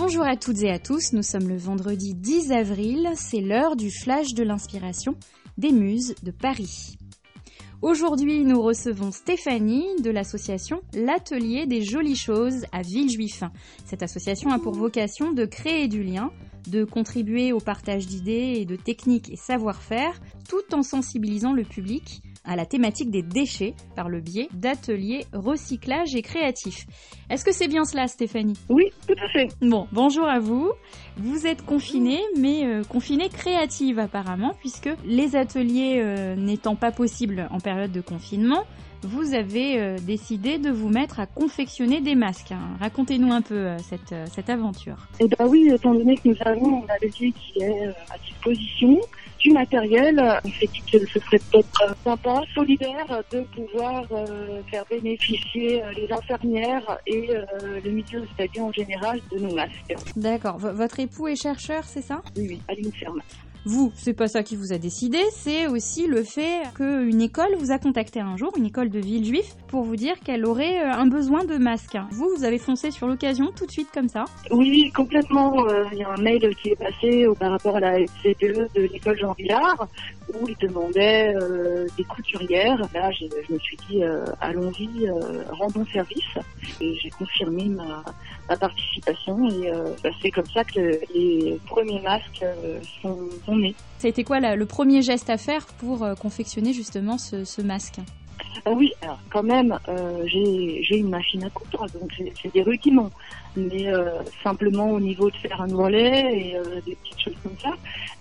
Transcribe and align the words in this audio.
Bonjour 0.00 0.22
à 0.22 0.36
toutes 0.36 0.62
et 0.62 0.70
à 0.70 0.78
tous, 0.78 1.12
nous 1.12 1.24
sommes 1.24 1.48
le 1.48 1.56
vendredi 1.56 2.14
10 2.14 2.52
avril, 2.52 3.10
c'est 3.16 3.40
l'heure 3.40 3.74
du 3.74 3.90
flash 3.90 4.32
de 4.32 4.44
l'inspiration 4.44 5.16
des 5.58 5.72
muses 5.72 6.14
de 6.22 6.30
Paris. 6.30 6.96
Aujourd'hui, 7.82 8.44
nous 8.44 8.62
recevons 8.62 9.10
Stéphanie 9.10 10.00
de 10.00 10.10
l'association 10.10 10.82
L'Atelier 10.94 11.66
des 11.66 11.82
Jolies 11.82 12.14
Choses 12.14 12.64
à 12.70 12.82
Villejuif. 12.82 13.42
Cette 13.86 14.04
association 14.04 14.52
a 14.52 14.60
pour 14.60 14.74
vocation 14.74 15.32
de 15.32 15.44
créer 15.44 15.88
du 15.88 16.04
lien, 16.04 16.30
de 16.68 16.84
contribuer 16.84 17.52
au 17.52 17.58
partage 17.58 18.06
d'idées 18.06 18.54
et 18.56 18.64
de 18.66 18.76
techniques 18.76 19.32
et 19.32 19.36
savoir-faire, 19.36 20.20
tout 20.48 20.76
en 20.76 20.84
sensibilisant 20.84 21.52
le 21.52 21.64
public 21.64 22.22
à 22.48 22.56
la 22.56 22.66
thématique 22.66 23.10
des 23.10 23.22
déchets 23.22 23.74
par 23.94 24.08
le 24.08 24.20
biais 24.20 24.48
d'ateliers 24.52 25.26
recyclage 25.32 26.14
et 26.16 26.22
créatifs. 26.22 26.86
Est-ce 27.30 27.44
que 27.44 27.52
c'est 27.52 27.68
bien 27.68 27.84
cela, 27.84 28.08
Stéphanie? 28.08 28.58
Oui, 28.68 28.86
tout 29.06 29.14
à 29.22 29.28
fait. 29.28 29.48
Bon, 29.60 29.86
bonjour 29.92 30.26
à 30.26 30.40
vous. 30.40 30.72
Vous 31.18 31.46
êtes 31.46 31.64
confinée, 31.64 32.20
mais 32.36 32.64
euh, 32.64 32.82
confinée 32.82 33.28
créative 33.28 33.98
apparemment, 33.98 34.54
puisque 34.60 34.90
les 35.04 35.36
ateliers 35.36 36.00
euh, 36.02 36.34
n'étant 36.34 36.74
pas 36.74 36.90
possibles 36.90 37.46
en 37.50 37.60
période 37.60 37.92
de 37.92 38.00
confinement, 38.00 38.64
vous 39.02 39.34
avez 39.34 39.78
euh, 39.80 39.96
décidé 39.98 40.58
de 40.58 40.70
vous 40.70 40.88
mettre 40.88 41.20
à 41.20 41.26
confectionner 41.26 42.00
des 42.00 42.14
masques. 42.14 42.52
Hein. 42.52 42.76
Racontez-nous 42.80 43.32
un 43.32 43.42
peu 43.42 43.54
euh, 43.54 43.78
cette, 43.78 44.12
euh, 44.12 44.24
cette 44.26 44.50
aventure. 44.50 44.96
Eh 45.20 45.28
bien 45.28 45.46
oui, 45.46 45.70
étant 45.72 45.94
donné 45.94 46.16
que 46.16 46.28
nous 46.28 46.36
avons 46.44 46.82
un 46.84 46.94
atelier 46.94 47.32
qui 47.32 47.62
est 47.62 47.86
à 48.10 48.18
disposition, 48.26 48.98
du 49.38 49.50
matériel, 49.52 50.40
on 50.44 50.48
s'est 50.48 50.66
dit 50.66 50.82
que 50.90 50.98
ce 51.06 51.18
serait 51.20 51.40
peut-être 51.50 51.96
sympa, 52.04 52.42
solidaire, 52.54 53.22
de 53.30 53.40
pouvoir 53.40 54.04
faire 54.70 54.84
bénéficier 54.90 55.82
les 55.96 56.12
infirmières 56.12 56.98
et 57.06 57.28
le 57.84 57.90
milieu 57.90 58.20
hospitalier 58.20 58.60
en 58.60 58.72
général 58.72 59.20
de 59.32 59.38
nos 59.38 59.54
masques. 59.54 59.94
D'accord. 60.16 60.58
votre 60.58 61.00
époux 61.00 61.28
est 61.28 61.40
chercheur, 61.40 61.84
c'est 61.84 62.02
ça? 62.02 62.20
Oui, 62.36 62.46
oui, 62.48 62.62
à 62.68 62.74
l'INSERM. 62.74 63.20
Vous, 63.70 63.92
c'est 63.94 64.14
pas 64.14 64.28
ça 64.28 64.42
qui 64.42 64.56
vous 64.56 64.72
a 64.72 64.78
décidé, 64.78 65.18
c'est 65.30 65.66
aussi 65.66 66.06
le 66.06 66.22
fait 66.22 66.62
qu'une 66.74 67.20
école 67.20 67.54
vous 67.58 67.70
a 67.70 67.78
contacté 67.78 68.18
un 68.18 68.34
jour, 68.34 68.50
une 68.56 68.64
école 68.64 68.88
de 68.88 68.98
Villejuif, 68.98 69.56
pour 69.66 69.82
vous 69.82 69.94
dire 69.94 70.18
qu'elle 70.20 70.46
aurait 70.46 70.80
euh, 70.80 70.90
un 70.90 71.06
besoin 71.06 71.44
de 71.44 71.58
masques. 71.58 71.98
Vous, 72.10 72.30
vous 72.34 72.44
avez 72.44 72.56
foncé 72.56 72.90
sur 72.90 73.06
l'occasion 73.06 73.52
tout 73.54 73.66
de 73.66 73.70
suite 73.70 73.90
comme 73.92 74.08
ça? 74.08 74.24
Oui, 74.50 74.90
complètement. 74.96 75.68
Euh, 75.68 75.84
il 75.92 75.98
y 75.98 76.02
a 76.02 76.08
un 76.08 76.16
mail 76.16 76.48
qui 76.62 76.70
est 76.70 76.76
passé 76.76 77.26
par 77.38 77.50
rapport 77.50 77.76
à 77.76 77.80
la 77.80 77.98
CPE 78.22 78.72
de 78.74 78.88
l'école 78.90 79.18
Jean 79.18 79.34
Villard 79.34 79.86
où 80.32 80.48
il 80.48 80.56
demandait 80.66 81.34
euh, 81.34 81.86
des 81.98 82.04
couturières. 82.04 82.80
Là, 82.94 83.10
je, 83.10 83.26
me 83.52 83.58
suis 83.58 83.76
dit, 83.90 84.00
allons-y, 84.40 85.10
rendons 85.50 85.84
service. 85.92 86.38
Et 86.80 86.96
j'ai 87.02 87.10
confirmé 87.10 87.64
ma, 87.66 88.02
participation 88.56 89.46
et 89.50 89.70
bah, 90.02 90.10
c'est 90.22 90.30
comme 90.30 90.46
ça 90.46 90.64
que 90.64 90.98
les 91.14 91.58
premiers 91.66 92.00
masques 92.00 92.44
sont 93.02 93.18
ça 93.98 94.06
a 94.06 94.10
été 94.10 94.22
quoi 94.22 94.38
le 94.38 94.66
premier 94.66 95.02
geste 95.02 95.28
à 95.28 95.36
faire 95.36 95.66
pour 95.66 96.04
euh, 96.04 96.14
confectionner 96.14 96.72
justement 96.72 97.18
ce, 97.18 97.62
masque? 97.62 97.98
Ah 98.64 98.70
oui, 98.70 98.92
alors 99.02 99.18
quand 99.30 99.42
même, 99.42 99.76
euh, 99.88 100.24
j'ai 100.26 100.96
une 100.96 101.08
machine 101.08 101.42
à 101.42 101.50
coudre, 101.50 101.86
donc 101.92 102.12
c'est 102.40 102.52
des 102.52 102.62
rudiments. 102.62 103.10
Mais 103.56 103.88
euh, 103.88 104.22
simplement 104.44 104.90
au 104.90 105.00
niveau 105.00 105.30
de 105.30 105.36
faire 105.36 105.60
un 105.60 105.66
volet 105.66 106.38
et 106.38 106.56
des 106.86 106.94
petites 106.94 107.20
choses 107.20 107.36
comme 107.42 107.58
ça, 107.60 107.72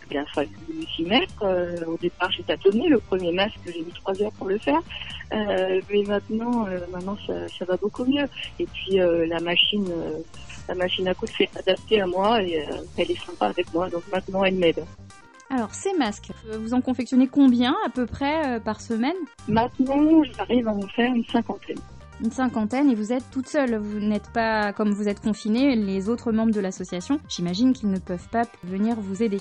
il 0.09 0.17
a 0.17 0.25
fallu 0.25 0.49
s'y 0.95 1.03
mettre. 1.03 1.45
au 1.87 1.97
départ, 1.97 2.31
j'ai 2.31 2.41
tâtonné 2.41 2.87
le 2.87 2.99
premier 2.99 3.31
masque, 3.31 3.59
j'ai 3.67 3.81
mis 3.81 3.91
trois 3.91 4.19
heures 4.19 4.31
pour 4.31 4.47
le 4.47 4.57
faire. 4.57 4.81
mais 5.31 6.03
maintenant, 6.07 6.65
maintenant 6.91 7.17
ça, 7.27 7.65
va 7.65 7.77
beaucoup 7.77 8.05
mieux. 8.05 8.25
Et 8.59 8.65
puis 8.65 8.97
la 8.97 9.39
machine, 9.41 9.87
la 10.67 10.73
machine 10.73 11.07
à 11.07 11.13
coudre 11.13 11.33
s'est 11.37 11.49
adaptée 11.55 12.01
à 12.01 12.07
moi 12.07 12.41
et 12.41 12.65
elle 12.97 13.11
est 13.11 13.25
sympa 13.25 13.47
avec 13.47 13.71
moi. 13.75 13.89
Donc 13.89 14.03
maintenant, 14.11 14.43
elle 14.43 14.55
m'aide. 14.55 14.83
Alors, 15.49 15.73
ces 15.73 15.93
masques, 15.93 16.31
euh, 16.49 16.57
vous 16.57 16.73
en 16.73 16.81
confectionnez 16.81 17.27
combien 17.27 17.75
à 17.85 17.89
peu 17.89 18.05
près 18.05 18.45
euh, 18.45 18.59
par 18.59 18.81
semaine? 18.81 19.15
Maintenant, 19.47 20.21
j'arrive 20.37 20.67
à 20.67 20.73
en 20.73 20.87
faire 20.87 21.13
une 21.13 21.25
cinquantaine. 21.25 21.79
Une 22.21 22.31
cinquantaine 22.31 22.89
et 22.89 22.95
vous 22.95 23.13
êtes 23.13 23.23
toute 23.31 23.47
seule. 23.47 23.77
Vous 23.77 23.99
n'êtes 23.99 24.29
pas, 24.33 24.73
comme 24.73 24.91
vous 24.91 25.07
êtes 25.07 25.21
confinée, 25.21 25.75
les 25.75 26.09
autres 26.09 26.33
membres 26.33 26.51
de 26.51 26.59
l'association, 26.59 27.19
j'imagine 27.29 27.73
qu'ils 27.73 27.91
ne 27.91 27.99
peuvent 27.99 28.27
pas 28.29 28.43
venir 28.63 28.99
vous 28.99 29.23
aider. 29.23 29.39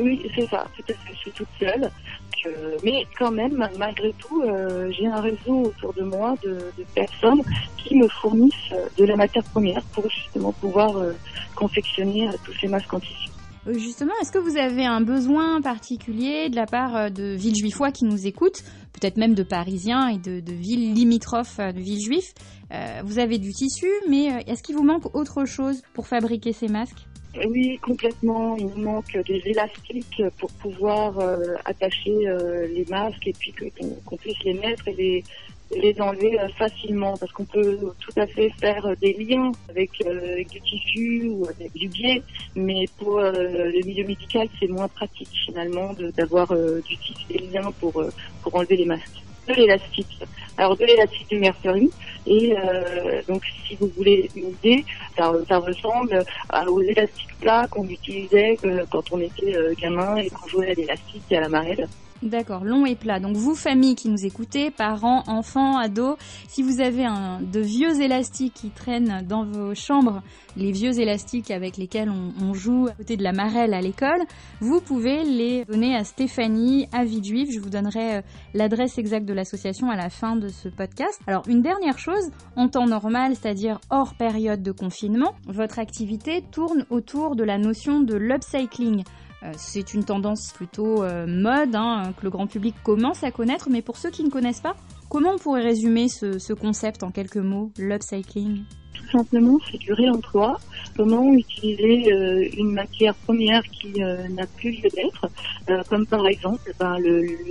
Oui, 0.00 0.28
c'est 0.34 0.46
ça. 0.48 0.66
Peut-être 0.76 1.04
que 1.04 1.12
je 1.12 1.18
suis 1.18 1.30
toute 1.30 1.48
seule. 1.60 1.88
mais 2.82 3.06
quand 3.16 3.30
même, 3.30 3.68
malgré 3.78 4.12
tout, 4.14 4.42
euh, 4.42 4.90
j'ai 4.90 5.06
un 5.06 5.20
réseau 5.20 5.66
autour 5.66 5.92
de 5.92 6.02
moi 6.02 6.34
de, 6.42 6.58
personnes 6.96 7.42
qui 7.76 7.94
me 7.94 8.08
fournissent 8.08 8.74
de 8.98 9.04
la 9.04 9.14
matière 9.14 9.44
première 9.44 9.82
pour 9.92 10.10
justement 10.10 10.50
pouvoir 10.52 10.96
confectionner 11.54 12.28
tous 12.44 12.54
ces 12.54 12.66
masques 12.66 12.92
en 12.92 12.98
tissu. 12.98 13.33
Euh, 13.66 13.74
justement, 13.74 14.12
est-ce 14.20 14.30
que 14.30 14.38
vous 14.38 14.56
avez 14.56 14.84
un 14.84 15.00
besoin 15.00 15.60
particulier 15.60 16.48
de 16.48 16.56
la 16.56 16.66
part 16.66 16.96
euh, 16.96 17.08
de 17.08 17.34
Villejuifois 17.34 17.92
qui 17.92 18.04
nous 18.04 18.26
écoutent, 18.26 18.62
peut-être 18.92 19.16
même 19.16 19.34
de 19.34 19.42
Parisiens 19.42 20.08
et 20.08 20.18
de, 20.18 20.52
villes 20.52 20.92
limitrophes 20.92 21.58
euh, 21.58 21.72
de 21.72 21.80
Villejuif 21.80 22.34
Vous 23.04 23.18
avez 23.18 23.38
du 23.38 23.52
tissu, 23.52 23.88
mais 24.08 24.26
est-ce 24.46 24.62
qu'il 24.62 24.74
vous 24.74 24.84
manque 24.84 25.14
autre 25.14 25.44
chose 25.44 25.82
pour 25.94 26.06
fabriquer 26.06 26.52
ces 26.52 26.68
masques? 26.68 27.06
Oui, 27.48 27.78
complètement. 27.78 28.56
Il 28.56 28.66
nous 28.66 28.84
manque 28.84 29.16
des 29.26 29.42
élastiques 29.44 30.22
pour 30.38 30.50
pouvoir 30.52 31.18
attacher 31.64 32.14
les 32.74 32.84
masques 32.88 33.26
et 33.26 33.32
puis 33.32 33.52
qu'on 34.06 34.16
puisse 34.16 34.38
les 34.44 34.54
mettre 34.54 34.86
et 34.88 34.94
les, 34.94 35.24
les 35.70 36.00
enlever 36.00 36.38
euh, 36.38 36.48
facilement 36.56 37.16
parce 37.16 37.32
qu'on 37.32 37.44
peut 37.44 37.78
tout 38.00 38.20
à 38.20 38.26
fait 38.26 38.50
faire 38.60 38.86
des 39.00 39.12
liens 39.14 39.52
avec, 39.68 39.90
euh, 40.06 40.42
du 40.44 40.60
tissu 40.60 41.28
ou 41.28 41.46
avec 41.48 41.72
du 41.72 41.88
biais, 41.88 42.22
mais 42.54 42.84
pour 42.98 43.18
euh, 43.18 43.32
le 43.32 43.86
milieu 43.86 44.06
médical, 44.06 44.48
c'est 44.60 44.68
moins 44.68 44.88
pratique 44.88 45.30
finalement 45.46 45.94
d'avoir 46.16 46.52
du 46.86 46.96
tissu 46.96 47.24
des 47.28 47.38
liens 47.38 47.72
pour, 47.80 48.04
pour 48.42 48.54
enlever 48.54 48.76
les 48.76 48.86
masques. 48.86 49.22
De 49.48 49.52
l'élastique. 49.52 50.22
Alors 50.56 50.74
de 50.76 50.84
l'élastique 50.86 51.28
du 51.28 51.38
mercury 51.38 51.90
et 52.26 52.54
donc 53.28 53.42
si 53.66 53.76
vous 53.76 53.90
voulez 53.94 54.30
une 54.34 54.50
idée, 54.50 54.84
ça, 55.18 55.58
ressemble 55.58 56.24
aux 56.66 56.80
élastiques 56.80 57.38
plats 57.40 57.66
qu'on 57.68 57.86
utilisait 57.86 58.56
quand 58.90 59.12
on 59.12 59.20
était 59.20 59.54
gamin 59.78 60.16
et 60.16 60.30
qu'on 60.30 60.48
jouait 60.48 60.70
à 60.70 60.74
l'élastique 60.74 61.24
et 61.30 61.36
à 61.36 61.42
la 61.42 61.50
marelle. 61.50 61.86
D'accord, 62.24 62.64
long 62.64 62.86
et 62.86 62.96
plat. 62.96 63.20
Donc 63.20 63.36
vous, 63.36 63.54
famille 63.54 63.96
qui 63.96 64.08
nous 64.08 64.24
écoutez, 64.24 64.70
parents, 64.70 65.24
enfants, 65.26 65.76
ados, 65.76 66.16
si 66.48 66.62
vous 66.62 66.80
avez 66.80 67.04
un, 67.04 67.42
de 67.42 67.60
vieux 67.60 68.00
élastiques 68.00 68.54
qui 68.54 68.70
traînent 68.70 69.22
dans 69.28 69.44
vos 69.44 69.74
chambres, 69.74 70.22
les 70.56 70.72
vieux 70.72 70.98
élastiques 70.98 71.50
avec 71.50 71.76
lesquels 71.76 72.10
on, 72.10 72.54
joue 72.54 72.86
à 72.86 72.92
côté 72.92 73.18
de 73.18 73.22
la 73.22 73.32
marelle 73.32 73.74
à 73.74 73.82
l'école, 73.82 74.22
vous 74.60 74.80
pouvez 74.80 75.22
les 75.22 75.66
donner 75.66 75.94
à 75.96 76.04
Stéphanie, 76.04 76.88
à 76.92 77.04
Villejuif. 77.04 77.50
Je 77.52 77.60
vous 77.60 77.68
donnerai 77.68 78.16
euh, 78.16 78.22
l'adresse 78.54 78.96
exacte 78.96 79.26
de 79.26 79.34
l'association 79.34 79.90
à 79.90 79.96
la 79.96 80.08
fin 80.08 80.34
de 80.36 80.48
ce 80.48 80.70
podcast. 80.70 81.20
Alors 81.26 81.42
une 81.46 81.60
dernière 81.60 81.98
chose, 81.98 82.30
en 82.56 82.68
temps 82.68 82.86
normal, 82.86 83.34
c'est-à-dire 83.34 83.80
hors 83.90 84.14
période 84.14 84.62
de 84.62 84.72
confinement, 84.72 85.34
votre 85.46 85.78
activité 85.78 86.42
tourne 86.52 86.86
autour 86.88 87.36
de 87.36 87.44
la 87.44 87.58
notion 87.58 88.00
de 88.00 88.14
l'upcycling. 88.14 89.04
Euh, 89.44 89.52
c'est 89.56 89.92
une 89.92 90.04
tendance 90.04 90.52
plutôt 90.52 91.02
euh, 91.02 91.26
mode 91.26 91.74
hein, 91.74 92.14
que 92.16 92.24
le 92.24 92.30
grand 92.30 92.46
public 92.46 92.74
commence 92.82 93.22
à 93.24 93.30
connaître, 93.30 93.68
mais 93.70 93.82
pour 93.82 93.96
ceux 93.96 94.10
qui 94.10 94.24
ne 94.24 94.30
connaissent 94.30 94.60
pas, 94.60 94.74
comment 95.10 95.32
on 95.34 95.38
pourrait 95.38 95.62
résumer 95.62 96.08
ce, 96.08 96.52
concept 96.54 97.02
en 97.02 97.10
quelques 97.10 97.36
mots, 97.36 97.70
l'upcycling? 97.76 98.62
Tout 98.94 99.18
simplement, 99.18 99.58
c'est 99.70 99.78
du 99.78 99.92
réemploi. 99.92 100.58
Comment 100.96 101.30
utiliser 101.34 102.10
euh, 102.12 102.48
une 102.56 102.72
matière 102.72 103.14
première 103.14 103.62
qui 103.64 104.00
n'a 104.00 104.46
plus 104.56 104.70
lieu 104.70 104.88
d'être, 104.94 105.28
comme 105.88 106.06
par 106.06 106.26
exemple 106.26 106.72
ben, 106.78 106.96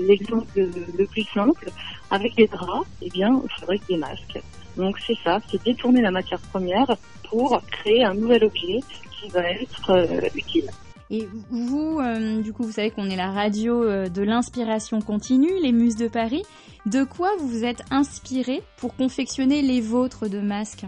l'exemple 0.08 0.48
le, 0.56 1.06
plus 1.06 1.28
simple, 1.34 1.70
avec 2.10 2.36
des 2.36 2.48
draps, 2.48 2.88
eh 3.01 3.10
bien, 3.10 3.36
on 3.36 3.48
fabrique 3.60 3.84
des 3.88 3.98
masques. 3.98 4.42
Donc 4.78 4.98
c'est 5.06 5.18
ça, 5.24 5.40
c'est 5.51 5.62
détourner 5.63 6.01
la 6.01 6.12
matière 6.12 6.40
première 6.40 6.95
pour 7.30 7.62
créer 7.69 8.04
un 8.04 8.16
nouvel 8.16 8.45
objet 8.45 8.80
qui 9.12 9.30
va 9.30 9.44
être 9.51 10.07
utile. 10.36 10.69
Et 11.13 11.27
vous, 11.51 12.00
euh, 12.00 12.42
du 12.42 12.54
coup, 12.54 12.63
vous 12.63 12.71
savez 12.71 12.89
qu'on 12.89 13.07
est 13.07 13.15
la 13.15 13.30
radio 13.30 13.83
euh, 13.83 14.10
de 14.10 14.24
l'inspiration 14.24 15.00
continue, 15.00 15.51
les 15.62 15.71
Muses 15.71 15.95
de 15.95 16.07
Paris. 16.07 16.42
De 16.88 17.04
quoi 17.04 17.30
vous 17.38 17.48
vous 17.48 17.63
êtes 17.63 17.83
inspiré 17.92 18.63
pour 18.77 18.95
confectionner 18.95 19.62
les 19.62 19.80
vôtres 19.80 20.27
de 20.27 20.39
masques? 20.39 20.86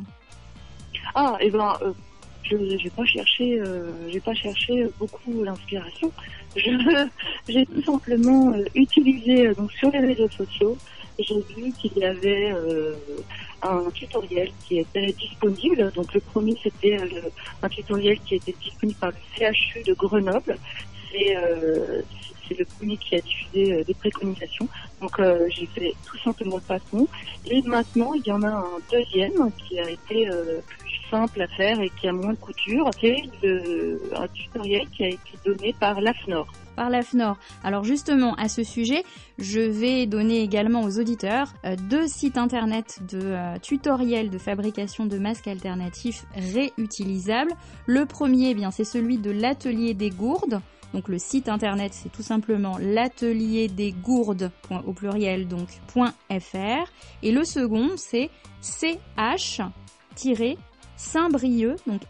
Ah, 1.13 1.37
et 1.39 1.45
eh 1.45 1.51
ben, 1.51 1.77
euh, 1.83 1.91
je 2.41 2.55
n'ai 2.55 2.89
pas 2.89 3.05
cherché, 3.05 3.61
pas 4.25 4.33
cherché 4.33 4.89
beaucoup 4.97 5.43
l'inspiration. 5.43 6.11
J'ai 7.47 7.67
tout 7.67 7.83
simplement 7.83 8.51
utilisé 8.73 9.53
donc 9.53 9.71
sur 9.73 9.91
les 9.91 9.99
réseaux 9.99 10.29
sociaux. 10.29 10.75
J'ai 11.19 11.39
vu 11.55 11.71
qu'il 11.73 11.95
y 11.99 12.03
avait 12.03 12.51
un 13.61 13.89
tutoriel 13.91 14.51
qui 14.67 14.79
était 14.79 15.11
disponible. 15.13 15.91
Donc 15.95 16.13
le 16.13 16.19
premier 16.19 16.57
c'était 16.61 16.99
euh, 16.99 17.29
un 17.61 17.69
tutoriel 17.69 18.19
qui 18.21 18.35
était 18.35 18.55
disponible 18.61 18.99
par 18.99 19.11
le 19.11 19.17
CHU 19.53 19.83
de 19.83 19.93
Grenoble. 19.93 20.57
C'est 21.11 21.35
euh, 21.35 22.01
c'est 22.47 22.59
le 22.59 22.65
premier 22.65 22.97
qui 22.97 23.15
a 23.15 23.21
diffusé 23.21 23.73
euh, 23.73 23.83
des 23.83 23.93
préconisations. 23.93 24.67
Donc 25.01 25.19
j'ai 25.49 25.65
fait 25.67 25.93
tout 26.05 26.17
simplement 26.19 26.57
le 26.57 26.61
patron. 26.61 27.07
Et 27.45 27.61
maintenant 27.63 28.13
il 28.13 28.25
y 28.25 28.31
en 28.31 28.43
a 28.43 28.49
un 28.49 28.79
deuxième 28.91 29.51
qui 29.67 29.79
a 29.79 29.89
été 29.89 30.29
plus 30.69 30.99
simple 31.09 31.41
à 31.41 31.47
faire 31.47 31.79
et 31.79 31.89
qui 31.99 32.07
a 32.07 32.13
moins 32.13 32.33
de 32.33 32.37
couture. 32.37 32.89
C'est 33.01 33.23
un 34.15 34.27
tutoriel 34.29 34.87
qui 34.89 35.03
a 35.03 35.07
été 35.09 35.31
donné 35.45 35.73
par 35.79 35.99
l'AFNOR 36.01 36.47
par 36.75 36.89
l'AFNOR. 36.89 37.37
Alors 37.63 37.83
justement, 37.83 38.35
à 38.35 38.47
ce 38.47 38.63
sujet, 38.63 39.03
je 39.37 39.59
vais 39.59 40.05
donner 40.05 40.41
également 40.41 40.81
aux 40.81 40.99
auditeurs 40.99 41.53
euh, 41.65 41.75
deux 41.89 42.07
sites 42.07 42.37
internet 42.37 42.99
de 43.09 43.19
euh, 43.21 43.57
tutoriels 43.61 44.29
de 44.29 44.37
fabrication 44.37 45.05
de 45.05 45.17
masques 45.17 45.47
alternatifs 45.47 46.25
réutilisables. 46.35 47.51
Le 47.85 48.05
premier, 48.05 48.49
eh 48.49 48.53
bien, 48.53 48.71
c'est 48.71 48.83
celui 48.83 49.17
de 49.17 49.31
l'atelier 49.31 49.93
des 49.93 50.09
gourdes. 50.09 50.61
Donc 50.93 51.09
le 51.09 51.17
site 51.19 51.49
internet, 51.49 51.93
c'est 51.93 52.11
tout 52.11 52.21
simplement 52.21 52.77
l'atelier 52.79 53.67
des 53.67 53.91
gourdes 53.91 54.49
au 54.85 54.93
pluriel 54.93 55.45
donc 55.47 55.67
.fr 55.89 56.89
et 57.21 57.31
le 57.33 57.43
second 57.43 57.89
c'est 57.97 58.29
ch 58.61 59.61
saint-brieuc 60.95 61.75
donc 61.85 62.01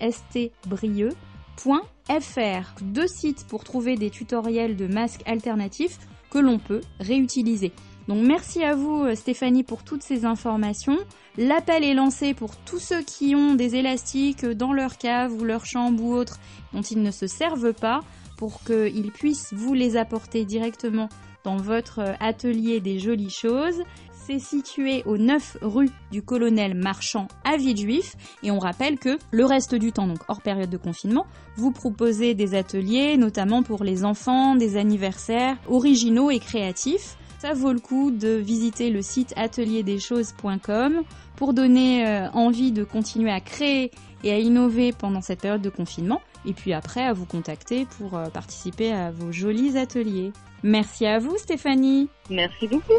st 1.58 2.42
Deux 2.82 3.08
sites 3.08 3.46
pour 3.48 3.64
trouver 3.64 3.96
des 3.96 4.10
tutoriels 4.10 4.76
de 4.76 4.88
masques 4.88 5.24
alternatifs 5.26 6.00
que 6.30 6.40
l'on 6.40 6.60
peut 6.60 6.82
réutiliser. 7.00 7.72
Donc 8.08 8.26
merci 8.26 8.64
à 8.64 8.76
vous 8.76 9.04
euh, 9.04 9.16
Stéphanie 9.16 9.64
pour 9.64 9.84
toutes 9.84 10.04
ces 10.04 10.26
informations. 10.26 10.98
L'appel 11.38 11.84
est 11.84 11.96
lancé 11.96 12.34
pour 12.34 12.56
tous 12.56 12.80
ceux 12.80 13.02
qui 13.02 13.36
ont 13.36 13.56
des 13.56 13.76
élastiques 13.76 14.46
dans 14.46 14.74
leur 14.74 14.98
cave 14.98 15.34
ou 15.34 15.44
leur 15.44 15.66
chambre 15.66 16.04
ou 16.04 16.14
autre 16.14 16.40
dont 16.74 16.82
ils 16.82 17.02
ne 17.02 17.12
se 17.12 17.28
servent 17.28 17.74
pas 17.74 18.02
pour 18.38 18.64
qu'ils 18.64 19.12
puissent 19.12 19.54
vous 19.54 19.74
les 19.74 19.98
apporter 19.98 20.46
directement 20.46 21.10
dans 21.44 21.58
votre 21.58 22.16
atelier 22.20 22.80
des 22.80 23.00
jolies 23.00 23.30
choses. 23.30 23.82
C'est 24.28 24.40
situé 24.40 25.04
au 25.06 25.18
9 25.18 25.58
rue 25.62 25.92
du 26.12 26.24
Colonel 26.24 26.74
Marchand 26.74 27.28
à 27.44 27.58
Villejuif 27.58 28.16
et 28.42 28.50
on 28.50 28.58
rappelle 28.58 28.98
que 28.98 29.20
le 29.30 29.46
reste 29.46 29.76
du 29.76 29.92
temps, 29.92 30.08
donc 30.08 30.18
hors 30.28 30.42
période 30.42 30.72
de 30.72 30.78
confinement, 30.78 31.28
vous 31.58 31.72
proposez 31.72 32.34
des 32.34 32.56
ateliers, 32.56 33.18
notamment 33.18 33.62
pour 33.62 33.84
les 33.84 34.04
enfants, 34.04 34.56
des 34.56 34.78
anniversaires 34.78 35.58
originaux 35.70 36.32
et 36.32 36.40
créatifs. 36.40 37.18
Ça 37.38 37.54
vaut 37.54 37.72
le 37.72 37.80
coup 37.80 38.10
de 38.10 38.30
visiter 38.30 38.90
le 38.90 39.04
site 39.04 39.32
atelierdeschoses.com 39.36 41.04
pour 41.36 41.54
donner 41.54 42.08
euh, 42.08 42.28
envie 42.32 42.72
de 42.72 42.84
continuer 42.84 43.30
à 43.32 43.42
créer 43.42 43.92
et 44.24 44.32
à 44.32 44.40
innover 44.40 44.92
pendant 44.92 45.22
cette 45.22 45.42
période 45.42 45.62
de 45.62 45.70
confinement 45.70 46.22
et 46.48 46.54
puis 46.54 46.74
après 46.74 47.04
à 47.04 47.14
vous 47.14 47.28
contacter 47.28 47.86
pour 48.00 48.18
euh, 48.18 48.30
participer 48.30 48.92
à 48.92 49.12
vos 49.12 49.32
jolis 49.32 49.78
ateliers. 49.78 50.32
Merci 50.64 51.06
à 51.06 51.20
vous 51.20 51.38
Stéphanie. 51.38 52.10
Merci 52.32 52.68
beaucoup. 52.68 52.94